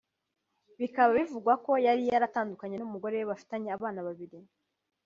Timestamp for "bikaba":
0.79-1.11